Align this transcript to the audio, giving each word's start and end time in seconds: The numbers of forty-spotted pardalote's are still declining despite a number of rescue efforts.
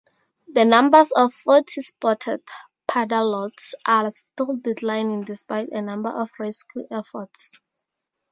The 0.47 0.65
numbers 0.65 1.11
of 1.11 1.31
forty-spotted 1.31 2.41
pardalote's 2.87 3.75
are 3.85 4.09
still 4.11 4.57
declining 4.57 5.21
despite 5.21 5.69
a 5.69 5.81
number 5.83 6.09
of 6.09 6.31
rescue 6.39 6.87
efforts. 6.89 7.51